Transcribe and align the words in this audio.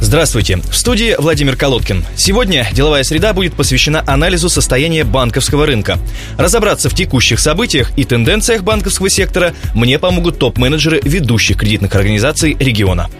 Здравствуйте. 0.00 0.56
В 0.56 0.74
студии 0.74 1.14
Владимир 1.18 1.56
Колодкин. 1.56 2.04
Сегодня 2.16 2.66
деловая 2.72 3.04
среда 3.04 3.34
будет 3.34 3.52
посвящена 3.52 4.02
анализу 4.06 4.48
состояния 4.48 5.04
банковского 5.04 5.66
рынка. 5.66 5.98
Разобраться 6.38 6.88
в 6.88 6.94
текущих 6.94 7.38
событиях 7.38 7.92
и 7.96 8.04
тенденциях 8.04 8.62
банковского 8.62 9.10
сектора 9.10 9.52
мне 9.74 9.98
помогут 9.98 10.38
топ-менеджеры 10.38 11.00
ведущих 11.04 11.58
кредитных 11.58 11.94
организаций 11.94 12.56
региона. 12.58 13.10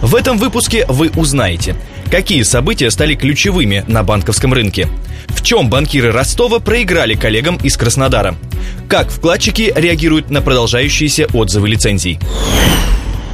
В 0.00 0.14
этом 0.14 0.38
выпуске 0.38 0.86
вы 0.88 1.10
узнаете, 1.16 1.74
какие 2.10 2.42
события 2.42 2.90
стали 2.90 3.14
ключевыми 3.14 3.84
на 3.88 4.04
банковском 4.04 4.54
рынке, 4.54 4.88
в 5.28 5.42
чем 5.42 5.68
банкиры 5.68 6.12
Ростова 6.12 6.60
проиграли 6.60 7.14
коллегам 7.14 7.56
из 7.56 7.76
Краснодара, 7.76 8.36
как 8.88 9.10
вкладчики 9.10 9.72
реагируют 9.74 10.30
на 10.30 10.42
продолжающиеся 10.42 11.26
отзывы 11.34 11.68
лицензий. 11.68 12.18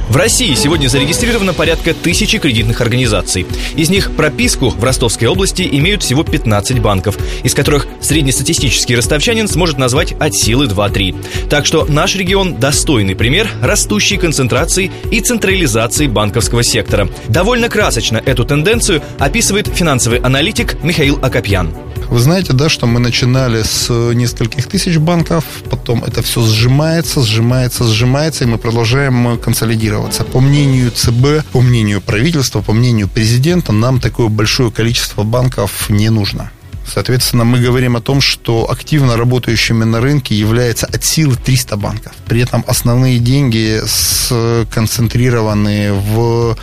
В 0.09 0.15
России 0.15 0.53
сегодня 0.55 0.87
зарегистрировано 0.87 1.53
порядка 1.53 1.93
тысячи 1.93 2.37
кредитных 2.37 2.79
организаций. 2.79 3.45
Из 3.75 3.89
них 3.89 4.15
прописку 4.15 4.69
в 4.69 4.81
Ростовской 4.81 5.27
области 5.27 5.67
имеют 5.69 6.01
всего 6.01 6.23
15 6.23 6.79
банков, 6.79 7.17
из 7.43 7.53
которых 7.53 7.87
среднестатистический 7.99 8.95
ростовчанин 8.95 9.49
сможет 9.49 9.77
назвать 9.77 10.13
от 10.13 10.33
силы 10.33 10.67
2-3. 10.67 11.49
Так 11.49 11.65
что 11.65 11.85
наш 11.85 12.15
регион– 12.15 12.55
достойный 12.59 13.15
пример 13.15 13.49
растущей 13.61 14.15
концентрации 14.17 14.91
и 15.11 15.19
централизации 15.19 16.07
банковского 16.07 16.63
сектора. 16.63 17.09
Довольно 17.27 17.67
красочно 17.67 18.21
эту 18.25 18.45
тенденцию 18.45 19.01
описывает 19.19 19.67
финансовый 19.67 20.19
аналитик 20.19 20.81
Михаил 20.83 21.19
Акопьян. 21.21 21.73
Вы 22.09 22.19
знаете, 22.19 22.53
да, 22.53 22.69
что 22.69 22.87
мы 22.87 22.99
начинали 22.99 23.63
с 23.63 23.89
нескольких 24.13 24.67
тысяч 24.67 24.97
банков, 24.97 25.43
потом 25.69 26.03
это 26.03 26.21
все 26.21 26.41
сжимается, 26.41 27.21
сжимается, 27.21 27.83
сжимается, 27.83 28.43
и 28.43 28.47
мы 28.47 28.57
продолжаем 28.57 29.37
консолидироваться. 29.37 30.23
По 30.23 30.39
мнению 30.39 30.91
ЦБ, 30.91 31.45
по 31.51 31.61
мнению 31.61 32.01
правительства, 32.01 32.61
по 32.61 32.73
мнению 32.73 33.07
президента, 33.07 33.71
нам 33.71 33.99
такое 33.99 34.29
большое 34.29 34.71
количество 34.71 35.23
банков 35.23 35.89
не 35.89 36.09
нужно. 36.09 36.51
Соответственно, 36.87 37.43
мы 37.43 37.59
говорим 37.59 37.97
о 37.97 38.01
том, 38.01 38.21
что 38.21 38.71
активно 38.71 39.17
работающими 39.17 39.83
на 39.83 39.99
рынке 39.99 40.35
является 40.35 40.85
от 40.85 41.03
силы 41.03 41.35
300 41.35 41.75
банков. 41.75 42.13
При 42.27 42.41
этом 42.41 42.63
основные 42.67 43.19
деньги 43.19 43.81
сконцентрированы 43.85 45.93
в 45.93 46.57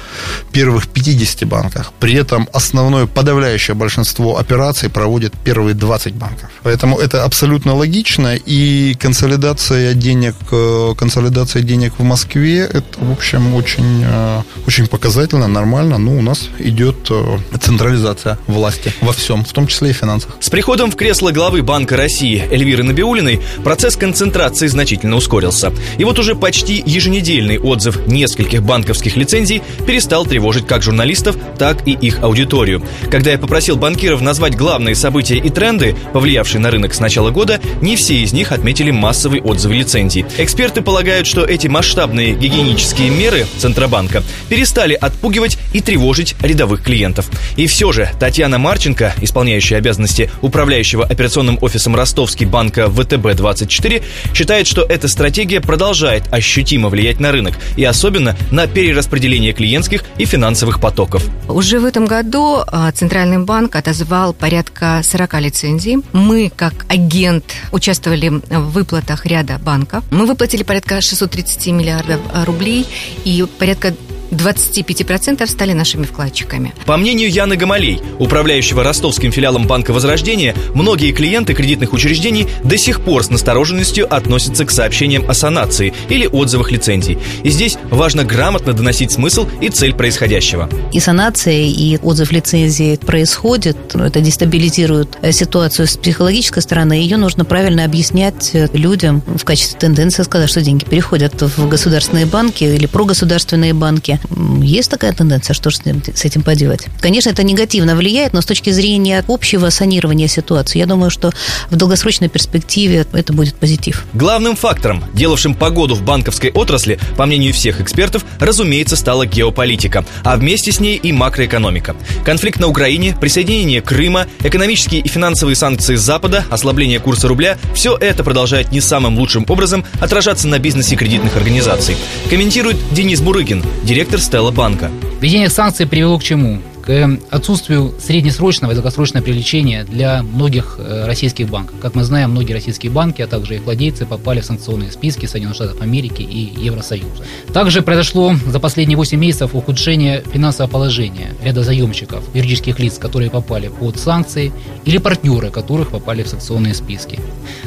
первых 0.52 0.88
50 0.88 1.48
банках. 1.48 1.92
При 2.00 2.14
этом 2.14 2.48
основное 2.52 3.06
подавляющее 3.06 3.74
большинство 3.74 4.38
операций 4.38 4.88
проводят 4.88 5.32
первые 5.44 5.74
20 5.74 6.14
банков. 6.14 6.50
Поэтому 6.62 6.98
это 6.98 7.24
абсолютно 7.24 7.74
логично. 7.74 8.36
И 8.36 8.94
консолидация 8.98 9.94
денег, 9.94 10.34
э, 10.52 10.94
консолидация 10.96 11.62
денег 11.62 11.94
в 11.98 12.02
Москве, 12.02 12.60
это, 12.60 12.98
в 12.98 13.12
общем, 13.12 13.54
очень, 13.54 14.04
э, 14.04 14.42
очень 14.66 14.86
показательно, 14.86 15.48
нормально. 15.48 15.98
Ну, 15.98 16.18
у 16.18 16.22
нас 16.22 16.48
идет 16.58 17.10
э, 17.10 17.38
централизация 17.60 18.38
власти 18.46 18.92
во 19.00 19.12
всем, 19.12 19.44
в 19.44 19.52
том 19.52 19.66
числе 19.66 19.90
и 19.90 19.92
финансовой 19.92 20.04
финансах. 20.04 20.36
С 20.40 20.50
приходом 20.50 20.90
в 20.90 20.96
кресло 20.96 21.32
главы 21.32 21.62
Банка 21.62 21.96
России 21.96 22.44
Эльвиры 22.50 22.82
Набиулиной 22.82 23.40
процесс 23.62 23.96
концентрации 23.96 24.66
значительно 24.66 25.16
ускорился. 25.16 25.53
И 25.98 26.04
вот 26.04 26.18
уже 26.18 26.34
почти 26.34 26.82
еженедельный 26.84 27.58
отзыв 27.58 28.06
нескольких 28.06 28.62
банковских 28.62 29.16
лицензий 29.16 29.62
перестал 29.86 30.26
тревожить 30.26 30.66
как 30.66 30.82
журналистов, 30.82 31.36
так 31.58 31.86
и 31.86 31.92
их 31.92 32.22
аудиторию. 32.22 32.82
Когда 33.10 33.30
я 33.30 33.38
попросил 33.38 33.76
банкиров 33.76 34.20
назвать 34.20 34.56
главные 34.56 34.94
события 34.94 35.36
и 35.36 35.48
тренды, 35.50 35.96
повлиявшие 36.12 36.60
на 36.60 36.70
рынок 36.70 36.94
с 36.94 37.00
начала 37.00 37.30
года, 37.30 37.60
не 37.80 37.96
все 37.96 38.16
из 38.16 38.32
них 38.32 38.52
отметили 38.52 38.90
массовый 38.90 39.40
отзыв 39.40 39.70
лицензий. 39.72 40.24
Эксперты 40.38 40.82
полагают, 40.82 41.26
что 41.26 41.44
эти 41.44 41.68
масштабные 41.68 42.34
гигиенические 42.34 43.10
меры 43.10 43.46
Центробанка 43.58 44.22
перестали 44.48 44.94
отпугивать 44.94 45.58
и 45.72 45.80
тревожить 45.80 46.34
рядовых 46.40 46.82
клиентов. 46.82 47.30
И 47.56 47.66
все 47.66 47.92
же 47.92 48.10
Татьяна 48.18 48.58
Марченко, 48.58 49.14
исполняющая 49.20 49.78
обязанности 49.78 50.30
управляющего 50.42 51.04
операционным 51.04 51.58
офисом 51.60 51.94
Ростовский 51.94 52.46
банка 52.46 52.86
ВТБ-24, 52.86 54.02
считает, 54.34 54.66
что 54.66 54.82
эта 54.82 55.08
стратегия 55.08 55.43
продолжает 55.60 56.24
ощутимо 56.32 56.88
влиять 56.88 57.20
на 57.20 57.32
рынок 57.32 57.54
и 57.76 57.84
особенно 57.84 58.36
на 58.50 58.66
перераспределение 58.66 59.52
клиентских 59.52 60.04
и 60.18 60.24
финансовых 60.24 60.80
потоков. 60.80 61.24
Уже 61.48 61.78
в 61.78 61.84
этом 61.84 62.06
году 62.06 62.62
а, 62.66 62.90
Центральный 62.92 63.38
банк 63.38 63.76
отозвал 63.76 64.32
порядка 64.32 65.00
40 65.02 65.40
лицензий. 65.40 65.98
Мы, 66.12 66.50
как 66.54 66.86
агент, 66.88 67.44
участвовали 67.72 68.28
в 68.28 68.70
выплатах 68.70 69.26
ряда 69.26 69.58
банков. 69.58 70.04
Мы 70.10 70.26
выплатили 70.26 70.62
порядка 70.62 71.00
630 71.00 71.66
миллиардов 71.68 72.20
рублей 72.44 72.86
и 73.24 73.44
порядка 73.58 73.94
25% 74.30 75.46
стали 75.46 75.72
нашими 75.72 76.04
вкладчиками. 76.04 76.74
По 76.86 76.96
мнению 76.96 77.30
Яны 77.30 77.56
Гамалей, 77.56 78.00
управляющего 78.18 78.82
ростовским 78.82 79.32
филиалом 79.32 79.66
Банка 79.66 79.92
Возрождения, 79.92 80.54
многие 80.74 81.12
клиенты 81.12 81.54
кредитных 81.54 81.92
учреждений 81.92 82.46
до 82.62 82.76
сих 82.76 83.00
пор 83.00 83.24
с 83.24 83.30
настороженностью 83.30 84.12
относятся 84.12 84.64
к 84.64 84.70
сообщениям 84.70 85.28
о 85.28 85.34
санации 85.34 85.94
или 86.08 86.26
отзывах 86.26 86.70
лицензий. 86.70 87.18
И 87.42 87.50
здесь 87.50 87.76
важно 87.90 88.24
грамотно 88.24 88.72
доносить 88.72 89.12
смысл 89.12 89.46
и 89.60 89.68
цель 89.68 89.94
происходящего. 89.94 90.68
И 90.92 91.00
санация, 91.00 91.54
и 91.54 91.98
отзыв 92.02 92.32
лицензии 92.32 92.96
происходит. 92.96 93.94
Это 93.94 94.20
дестабилизирует 94.20 95.16
ситуацию 95.32 95.86
с 95.86 95.96
психологической 95.96 96.62
стороны. 96.62 96.94
Ее 96.94 97.16
нужно 97.16 97.44
правильно 97.44 97.84
объяснять 97.84 98.50
людям 98.72 99.22
в 99.26 99.44
качестве 99.44 99.78
тенденции 99.78 100.22
сказать, 100.22 100.50
что 100.50 100.60
деньги 100.62 100.84
переходят 100.84 101.40
в 101.40 101.68
государственные 101.68 102.26
банки 102.26 102.64
или 102.64 102.86
прогосударственные 102.86 103.74
банки. 103.74 104.13
Есть 104.62 104.90
такая 104.90 105.12
тенденция, 105.12 105.54
что 105.54 105.70
с 105.70 105.80
этим 106.24 106.42
поделать? 106.42 106.86
Конечно, 107.00 107.30
это 107.30 107.42
негативно 107.42 107.96
влияет, 107.96 108.32
но 108.32 108.40
с 108.40 108.46
точки 108.46 108.70
зрения 108.70 109.24
общего 109.28 109.70
санирования 109.70 110.28
ситуации, 110.28 110.78
я 110.78 110.86
думаю, 110.86 111.10
что 111.10 111.32
в 111.70 111.76
долгосрочной 111.76 112.28
перспективе 112.28 113.06
это 113.12 113.32
будет 113.32 113.54
позитив. 113.54 114.04
Главным 114.14 114.56
фактором, 114.56 115.04
делавшим 115.14 115.54
погоду 115.54 115.94
в 115.94 116.02
банковской 116.02 116.50
отрасли, 116.50 116.98
по 117.16 117.26
мнению 117.26 117.52
всех 117.52 117.80
экспертов, 117.80 118.24
разумеется, 118.38 118.96
стала 118.96 119.26
геополитика, 119.26 120.04
а 120.22 120.36
вместе 120.36 120.72
с 120.72 120.80
ней 120.80 120.96
и 120.96 121.12
макроэкономика. 121.12 121.96
Конфликт 122.24 122.60
на 122.60 122.68
Украине, 122.68 123.16
присоединение 123.20 123.80
Крыма, 123.80 124.26
экономические 124.42 125.00
и 125.00 125.08
финансовые 125.08 125.56
санкции 125.56 125.96
Запада, 125.96 126.44
ослабление 126.50 127.00
курса 127.00 127.28
рубля– 127.28 127.58
все 127.74 127.96
это 127.96 128.24
продолжает 128.24 128.72
не 128.72 128.80
самым 128.80 129.18
лучшим 129.18 129.44
образом 129.48 129.84
отражаться 130.00 130.48
на 130.48 130.58
бизнесе 130.58 130.96
кредитных 130.96 131.36
организаций. 131.36 131.96
Комментирует 132.30 132.76
Денис 132.92 133.20
Бурыгин, 133.20 133.62
директор 133.82 134.03
директор 134.04 134.20
Стелла 134.20 134.50
Банка. 134.50 134.90
Введение 135.18 135.48
санкций 135.48 135.86
привело 135.86 136.18
к 136.18 136.22
чему? 136.22 136.58
К 136.84 137.18
отсутствию 137.30 137.94
среднесрочного 137.98 138.72
и 138.72 138.74
долгосрочного 138.74 139.24
привлечения 139.24 139.84
для 139.84 140.22
многих 140.22 140.76
э, 140.78 141.06
российских 141.06 141.48
банков. 141.48 141.76
Как 141.80 141.94
мы 141.94 142.04
знаем, 142.04 142.32
многие 142.32 142.52
российские 142.52 142.92
банки, 142.92 143.22
а 143.22 143.26
также 143.26 143.54
их 143.54 143.62
владельцы 143.62 144.04
попали 144.04 144.40
в 144.40 144.44
санкционные 144.44 144.92
списки 144.92 145.24
Соединенных 145.24 145.56
Штатов 145.56 145.80
Америки 145.80 146.20
и 146.20 146.52
Евросоюза. 146.62 147.24
Также 147.54 147.80
произошло 147.80 148.34
за 148.46 148.60
последние 148.60 148.98
8 148.98 149.18
месяцев 149.18 149.54
ухудшение 149.54 150.22
финансового 150.30 150.70
положения 150.70 151.34
ряда 151.42 151.62
заемщиков, 151.62 152.22
юридических 152.34 152.78
лиц, 152.78 152.98
которые 152.98 153.30
попали 153.30 153.68
под 153.68 153.98
санкции, 153.98 154.52
или 154.84 154.98
партнеры, 154.98 155.50
которых 155.50 155.88
попали 155.88 156.22
в 156.22 156.28
санкционные 156.28 156.74
списки. 156.74 157.18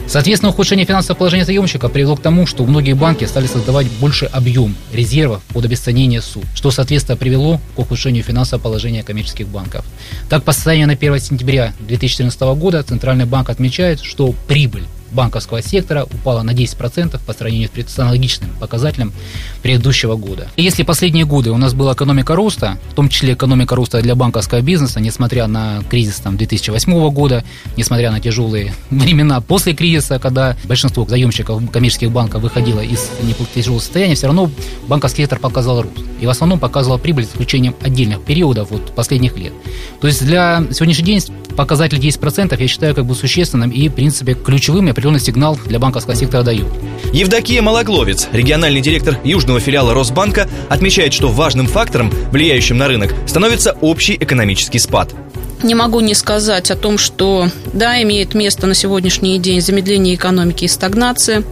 Соответственно, 0.06 0.52
ухудшение 0.52 0.86
финансового 0.86 1.18
положения 1.18 1.46
заемщика 1.46 1.90
привело 1.90 2.16
к 2.16 2.22
тому, 2.22 2.46
что 2.46 2.64
многие 2.66 2.94
банки 2.94 3.26
стали 3.26 3.48
создавать 3.48 3.88
больше 4.00 4.26
объем 4.26 4.76
резервов 4.94 5.42
под 5.54 5.66
обесценение 5.66 6.22
суд, 6.22 6.44
что, 6.54 6.70
соответственно, 6.70 7.18
привело 7.18 7.60
к 7.76 7.80
ухудшению 7.80 8.24
финансового 8.24 8.64
положения 8.64 9.07
коммерческих 9.08 9.48
банков. 9.48 9.86
Так, 10.30 10.44
по 10.44 10.52
состоянию 10.52 10.88
на 10.88 10.94
1 10.94 11.20
сентября 11.20 11.74
2014 11.80 12.40
года 12.60 12.84
Центральный 12.84 13.26
банк 13.26 13.50
отмечает, 13.50 14.02
что 14.02 14.36
прибыль 14.48 14.86
банковского 15.12 15.62
сектора 15.62 16.04
упала 16.04 16.42
на 16.42 16.52
10% 16.52 17.20
по 17.26 17.34
сравнению 17.34 17.70
с 17.88 18.00
аналогичным 18.00 18.50
показателем 18.60 19.14
предыдущего 19.62 20.16
года. 20.16 20.48
И 20.56 20.64
если 20.64 20.84
последние 20.84 21.26
годы 21.26 21.52
у 21.52 21.58
нас 21.58 21.74
была 21.74 21.94
экономика 21.94 22.36
роста, 22.36 22.78
в 22.92 22.94
том 22.96 23.10
числе 23.10 23.34
экономика 23.34 23.76
роста 23.76 24.02
для 24.02 24.16
банковского 24.16 24.62
бизнеса, 24.62 25.00
несмотря 25.00 25.48
на 25.48 25.84
кризис 25.90 26.16
там, 26.16 26.38
2008 26.38 27.10
года, 27.10 27.44
несмотря 27.76 28.12
на 28.12 28.20
тяжелые 28.20 28.74
времена 28.90 29.42
после 29.42 29.74
кризиса, 29.74 30.20
когда 30.20 30.56
большинство 30.66 31.06
заемщиков 31.06 31.70
коммерческих 31.72 32.12
банков 32.12 32.42
выходило 32.42 32.82
из 32.82 33.10
тяжелого 33.54 33.80
состояния, 33.80 34.16
все 34.16 34.28
равно 34.28 34.50
банковский 34.88 35.24
сектор 35.24 35.40
показал 35.40 35.82
рост. 35.82 35.96
И 36.20 36.26
в 36.26 36.30
основном 36.30 36.60
показывал 36.60 36.98
прибыль 36.98 37.26
с 37.26 37.30
исключением 37.30 37.76
отдельных 37.82 38.24
периодов 38.24 38.72
вот, 38.72 38.94
последних 38.96 39.38
лет. 39.38 39.54
То 40.02 40.08
есть 40.08 40.26
для 40.26 40.64
сегодняшний 40.72 41.06
день 41.06 41.22
показатель 41.56 41.98
10% 41.98 42.56
я 42.60 42.68
считаю 42.68 42.96
как 42.96 43.06
бы 43.06 43.16
существенным 43.16 43.72
и, 43.72 43.90
в 43.90 43.94
принципе, 43.94 44.34
ключевым 44.34 44.90
определенный 44.98 45.20
сигнал 45.20 45.60
для 45.68 45.78
банковского 45.78 46.16
сектора 46.16 46.42
дают. 46.42 46.68
Евдокия 47.14 47.62
Малогловец, 47.62 48.28
региональный 48.32 48.82
директор 48.82 49.16
южного 49.24 49.60
филиала 49.60 49.94
Росбанка, 49.94 50.50
отмечает, 50.70 51.14
что 51.14 51.28
важным 51.28 51.68
фактором, 51.68 52.12
влияющим 52.32 52.80
на 52.80 52.88
рынок, 52.88 53.14
становится 53.28 53.78
общий 53.82 54.18
экономический 54.20 54.80
спад. 54.80 55.14
Не 55.62 55.76
могу 55.76 56.00
не 56.00 56.16
сказать 56.16 56.72
о 56.72 56.76
том, 56.76 56.98
что 56.98 57.48
да, 57.74 58.02
имеет 58.02 58.34
место 58.34 58.66
на 58.66 58.74
сегодняшний 58.74 59.38
день 59.38 59.62
замедление 59.62 60.16
экономики 60.16 60.66
и 60.66 60.68
стагнация. 60.68 61.44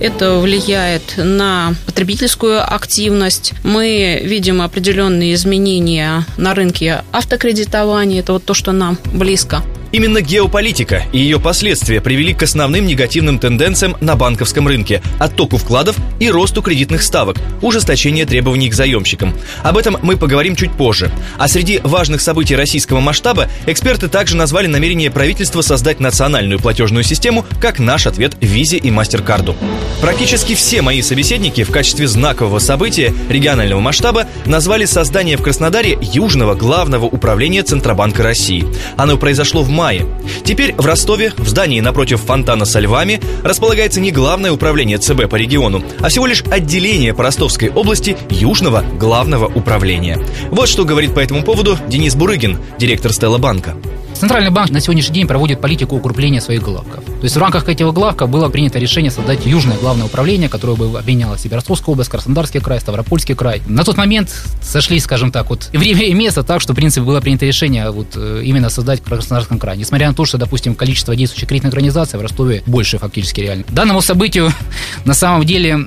Это 0.00 0.38
влияет 0.38 1.14
на 1.18 1.74
потребительскую 1.86 2.62
активность. 2.62 3.52
Мы 3.62 4.20
видим 4.24 4.60
определенные 4.60 5.34
изменения 5.34 6.24
на 6.36 6.52
рынке 6.54 7.04
автокредитования. 7.12 8.20
Это 8.20 8.32
вот 8.32 8.44
то, 8.44 8.54
что 8.54 8.72
нам 8.72 8.98
близко. 9.12 9.62
Именно 9.90 10.20
геополитика 10.20 11.04
и 11.12 11.18
ее 11.18 11.40
последствия 11.40 12.00
привели 12.00 12.34
к 12.34 12.42
основным 12.42 12.86
негативным 12.86 13.38
тенденциям 13.38 13.96
на 14.00 14.16
банковском 14.16 14.68
рынке– 14.68 15.02
оттоку 15.18 15.56
вкладов 15.56 15.96
и 16.20 16.30
росту 16.30 16.60
кредитных 16.60 17.02
ставок, 17.02 17.38
ужесточение 17.62 18.26
требований 18.26 18.68
к 18.68 18.74
заемщикам. 18.74 19.34
Об 19.62 19.78
этом 19.78 19.96
мы 20.02 20.16
поговорим 20.16 20.56
чуть 20.56 20.72
позже. 20.72 21.10
А 21.38 21.48
среди 21.48 21.80
важных 21.82 22.20
событий 22.20 22.54
российского 22.54 23.00
масштаба 23.00 23.48
эксперты 23.66 24.08
также 24.08 24.36
назвали 24.36 24.66
намерение 24.66 25.10
правительства 25.10 25.62
создать 25.62 26.00
национальную 26.00 26.60
платежную 26.60 27.02
систему 27.02 27.46
как 27.60 27.78
наш 27.78 28.06
ответ 28.06 28.34
Визе 28.40 28.76
и 28.76 28.90
Мастеркарду. 28.90 29.56
Практически 30.02 30.54
все 30.54 30.82
мои 30.82 31.00
собеседники 31.00 31.64
в 31.64 31.70
качестве 31.70 32.06
знакового 32.06 32.58
события 32.58 33.14
регионального 33.28 33.80
масштаба 33.80 34.26
назвали 34.44 34.84
создание 34.84 35.36
в 35.36 35.42
Краснодаре 35.42 35.98
Южного 36.00 36.54
главного 36.54 37.06
управления 37.06 37.62
Центробанка 37.62 38.22
России. 38.22 38.66
Оно 38.96 39.16
произошло 39.16 39.62
в 39.62 39.68
мае. 39.78 40.06
Теперь 40.44 40.74
в 40.76 40.84
Ростове, 40.84 41.32
в 41.36 41.46
здании 41.46 41.80
напротив 41.80 42.20
фонтана 42.20 42.64
со 42.64 42.80
львами, 42.80 43.20
располагается 43.44 44.00
не 44.00 44.10
главное 44.10 44.50
управление 44.50 44.98
ЦБ 44.98 45.28
по 45.30 45.36
региону, 45.36 45.84
а 46.00 46.08
всего 46.08 46.26
лишь 46.26 46.42
отделение 46.50 47.14
по 47.14 47.22
Ростовской 47.22 47.70
области 47.70 48.16
Южного 48.28 48.82
главного 48.98 49.46
управления. 49.46 50.18
Вот 50.50 50.68
что 50.68 50.84
говорит 50.84 51.14
по 51.14 51.20
этому 51.20 51.44
поводу 51.44 51.78
Денис 51.88 52.16
Бурыгин, 52.16 52.58
директор 52.78 53.12
Стелла 53.12 53.38
Банка. 53.38 53.76
Центральный 54.14 54.50
банк 54.50 54.70
на 54.70 54.80
сегодняшний 54.80 55.14
день 55.14 55.28
проводит 55.28 55.60
политику 55.60 55.94
укрепления 55.94 56.40
своих 56.40 56.62
главков. 56.62 57.04
То 57.18 57.24
есть 57.24 57.34
в 57.34 57.38
рамках 57.38 57.68
этих 57.68 57.92
главков 57.92 58.30
было 58.30 58.48
принято 58.48 58.78
решение 58.78 59.10
создать 59.10 59.44
Южное 59.44 59.76
главное 59.76 60.06
управление, 60.06 60.48
которое 60.48 60.76
бы 60.76 60.98
объединяло 60.98 61.36
в 61.36 61.40
себе 61.40 61.56
Ростовскую 61.56 61.94
область, 61.94 62.10
Краснодарский 62.10 62.60
край, 62.60 62.80
Ставропольский 62.80 63.34
край. 63.34 63.60
На 63.66 63.82
тот 63.82 63.96
момент 63.96 64.32
сошлись, 64.62 65.02
скажем 65.02 65.32
так, 65.32 65.50
вот 65.50 65.68
время 65.72 66.04
и 66.04 66.14
место 66.14 66.44
так, 66.44 66.60
что, 66.60 66.74
в 66.74 66.76
принципе, 66.76 67.04
было 67.04 67.20
принято 67.20 67.44
решение 67.44 67.90
вот 67.90 68.08
э, 68.14 68.42
именно 68.44 68.70
создать 68.70 69.02
Краснодарском 69.02 69.58
крае. 69.58 69.78
Несмотря 69.78 70.08
на 70.08 70.14
то, 70.14 70.24
что, 70.24 70.38
допустим, 70.38 70.76
количество 70.76 71.16
действующих 71.16 71.48
кредитных 71.48 71.72
организаций 71.72 72.18
в 72.18 72.22
Ростове 72.22 72.62
больше 72.66 72.98
фактически 72.98 73.40
реально. 73.40 73.64
Данному 73.68 74.00
событию 74.00 74.52
на 75.04 75.14
самом 75.14 75.44
деле 75.44 75.86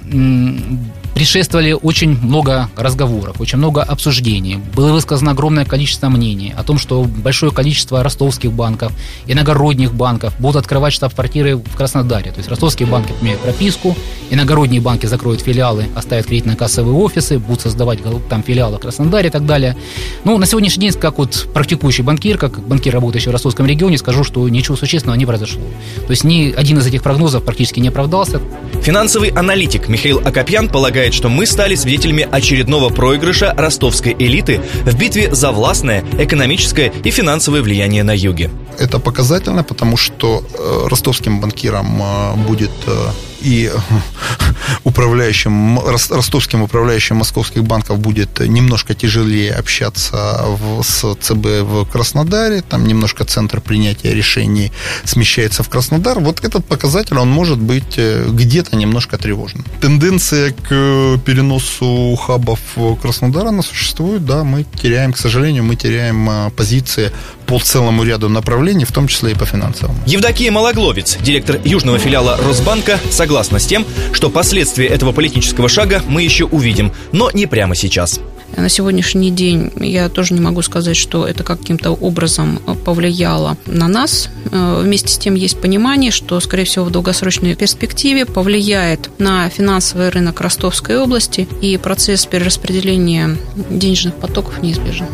предшествовали 1.13 1.73
очень 1.73 2.17
много 2.21 2.69
разговоров, 2.75 3.39
очень 3.39 3.57
много 3.57 3.83
обсуждений. 3.83 4.59
Было 4.75 4.91
высказано 4.91 5.31
огромное 5.31 5.65
количество 5.65 6.09
мнений 6.09 6.53
о 6.55 6.63
том, 6.63 6.77
что 6.77 7.03
большое 7.03 7.51
количество 7.51 8.03
ростовских 8.03 8.51
банков, 8.51 8.93
иногородних 9.27 9.93
банков 9.93 10.33
будут 10.39 10.57
открывать 10.57 10.93
штаб-квартиры 10.93 11.57
в 11.57 11.75
Краснодаре. 11.75 12.31
То 12.31 12.37
есть 12.37 12.49
ростовские 12.49 12.87
банки 12.87 13.13
поменяют 13.19 13.41
прописку, 13.41 13.95
иногородние 14.29 14.81
банки 14.81 15.05
закроют 15.05 15.41
филиалы, 15.41 15.85
оставят 15.95 16.27
кредитно-кассовые 16.27 16.93
офисы, 16.93 17.39
будут 17.39 17.61
создавать 17.61 17.99
там 18.29 18.43
филиалы 18.43 18.77
в 18.77 18.79
Краснодаре 18.79 19.29
и 19.29 19.31
так 19.31 19.45
далее. 19.45 19.75
Ну, 20.23 20.37
на 20.37 20.45
сегодняшний 20.45 20.89
день, 20.89 20.99
как 20.99 21.17
вот 21.17 21.47
практикующий 21.53 22.03
банкир, 22.03 22.37
как 22.37 22.59
банкир, 22.65 22.93
работающий 22.93 23.29
в 23.29 23.31
ростовском 23.31 23.65
регионе, 23.65 23.97
скажу, 23.97 24.23
что 24.23 24.47
ничего 24.47 24.77
существенного 24.77 25.17
не 25.17 25.25
произошло. 25.25 25.61
То 26.05 26.11
есть 26.11 26.23
ни 26.23 26.51
один 26.51 26.79
из 26.79 26.87
этих 26.87 27.03
прогнозов 27.03 27.43
практически 27.43 27.79
не 27.79 27.89
оправдался. 27.89 28.41
Финансовый 28.81 29.29
аналитик 29.29 29.87
Михаил 29.87 30.19
Акопьян 30.19 30.69
полагает, 30.69 31.00
что 31.09 31.29
мы 31.29 31.45
стали 31.45 31.75
свидетелями 31.75 32.27
очередного 32.31 32.89
проигрыша 32.89 33.53
ростовской 33.57 34.15
элиты 34.19 34.61
в 34.85 34.95
битве 34.95 35.33
за 35.33 35.51
властное, 35.51 36.03
экономическое 36.19 36.93
и 37.03 37.11
финансовое 37.11 37.61
влияние 37.61 38.03
на 38.03 38.15
юге. 38.15 38.51
Это 38.77 38.99
показательно, 38.99 39.63
потому 39.63 39.97
что 39.97 40.43
э, 40.53 40.87
ростовским 40.87 41.41
банкирам 41.41 42.01
э, 42.01 42.35
будет 42.47 42.71
э, 42.85 43.11
и 43.41 43.71
управляющим, 44.83 45.79
ростовским 45.79 46.61
управляющим 46.61 47.17
московских 47.17 47.63
банков 47.63 47.99
будет 47.99 48.39
немножко 48.39 48.93
тяжелее 48.93 49.53
общаться 49.53 50.41
в, 50.45 50.83
с 50.83 51.15
ЦБ 51.15 51.45
в 51.63 51.85
Краснодаре, 51.85 52.61
там 52.61 52.85
немножко 52.85 53.25
центр 53.25 53.61
принятия 53.61 54.13
решений 54.13 54.71
смещается 55.03 55.63
в 55.63 55.69
Краснодар. 55.69 56.19
Вот 56.19 56.43
этот 56.43 56.65
показатель, 56.65 57.17
он 57.17 57.29
может 57.29 57.59
быть 57.59 57.97
э, 57.97 58.27
где-то 58.29 58.75
немножко 58.75 59.17
тревожным. 59.17 59.65
Тенденция 59.81 60.51
к 60.51 61.19
переносу 61.25 62.15
хабов 62.15 62.59
Краснодара, 63.01 63.49
она 63.49 63.61
существует, 63.61 64.25
да, 64.25 64.43
мы 64.43 64.65
теряем, 64.81 65.13
к 65.13 65.17
сожалению, 65.17 65.63
мы 65.63 65.75
теряем 65.75 66.29
э, 66.29 66.49
позиции 66.51 67.11
по 67.51 67.59
целому 67.59 68.03
ряду 68.03 68.29
направлений, 68.29 68.85
в 68.85 68.93
том 68.93 69.09
числе 69.09 69.33
и 69.33 69.35
по 69.35 69.45
финансовым. 69.45 69.97
Евдокия 70.05 70.51
Малогловец, 70.51 71.17
директор 71.17 71.59
южного 71.65 71.99
филиала 71.99 72.37
Росбанка, 72.37 72.97
согласна 73.09 73.59
с 73.59 73.65
тем, 73.65 73.85
что 74.13 74.29
последствия 74.29 74.87
этого 74.87 75.11
политического 75.11 75.67
шага 75.67 76.01
мы 76.07 76.21
еще 76.23 76.45
увидим, 76.45 76.93
но 77.11 77.29
не 77.33 77.47
прямо 77.47 77.75
сейчас. 77.75 78.21
На 78.55 78.69
сегодняшний 78.69 79.31
день 79.31 79.71
я 79.77 80.07
тоже 80.07 80.33
не 80.33 80.39
могу 80.39 80.61
сказать, 80.61 80.95
что 80.95 81.25
это 81.25 81.43
каким-то 81.43 81.91
образом 81.91 82.59
повлияло 82.85 83.57
на 83.65 83.87
нас. 83.87 84.29
Э, 84.51 84.81
вместе 84.81 85.09
с 85.09 85.17
тем 85.17 85.35
есть 85.35 85.59
понимание, 85.59 86.11
что, 86.11 86.39
скорее 86.39 86.65
всего, 86.65 86.85
в 86.85 86.91
долгосрочной 86.91 87.55
перспективе 87.55 88.25
повлияет 88.25 89.09
на 89.19 89.49
финансовый 89.49 90.09
рынок 90.09 90.39
Ростовской 90.41 90.97
области, 90.97 91.47
и 91.61 91.77
процесс 91.77 92.25
перераспределения 92.25 93.37
денежных 93.69 94.15
потоков 94.15 94.61
неизбежен. 94.61 95.07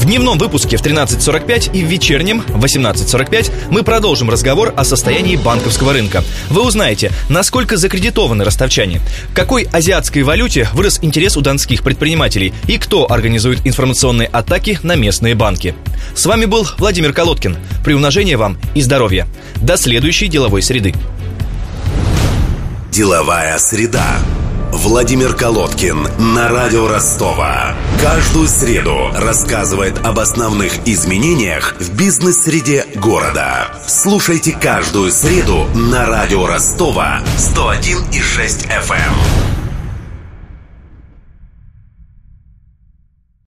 В 0.00 0.06
дневном 0.06 0.38
выпуске 0.38 0.78
в 0.78 0.82
13.45 0.82 1.76
и 1.76 1.84
в 1.84 1.86
вечернем 1.86 2.40
в 2.40 2.64
18.45 2.64 3.52
мы 3.70 3.82
продолжим 3.82 4.30
разговор 4.30 4.72
о 4.74 4.82
состоянии 4.86 5.36
банковского 5.36 5.92
рынка. 5.92 6.24
Вы 6.48 6.62
узнаете, 6.62 7.12
насколько 7.28 7.76
закредитованы 7.76 8.42
ростовчане, 8.42 9.02
какой 9.34 9.64
азиатской 9.64 10.22
валюте 10.22 10.70
вырос 10.72 11.00
интерес 11.02 11.36
у 11.36 11.42
донских 11.42 11.82
предпринимателей 11.82 12.54
и 12.66 12.78
кто 12.78 13.12
организует 13.12 13.60
информационные 13.66 14.28
атаки 14.28 14.78
на 14.82 14.96
местные 14.96 15.34
банки. 15.34 15.74
С 16.14 16.24
вами 16.24 16.46
был 16.46 16.66
Владимир 16.78 17.12
Колодкин. 17.12 17.58
Приумножения 17.84 18.38
вам 18.38 18.56
и 18.74 18.80
здоровья. 18.80 19.26
До 19.56 19.76
следующей 19.76 20.28
деловой 20.28 20.62
среды. 20.62 20.94
Деловая 22.90 23.58
среда. 23.58 24.18
Владимир 24.72 25.34
Колодкин 25.34 26.06
на 26.18 26.48
радио 26.48 26.86
Ростова. 26.86 27.74
Каждую 28.00 28.46
среду 28.46 29.10
рассказывает 29.14 29.98
об 30.04 30.20
основных 30.20 30.86
изменениях 30.86 31.74
в 31.80 31.96
бизнес-среде 31.96 32.86
города. 32.94 33.72
Слушайте 33.86 34.52
каждую 34.52 35.10
среду 35.10 35.66
на 35.74 36.06
радио 36.06 36.46
Ростова 36.46 37.20
101,6 37.36 38.68
FM. 38.68 39.49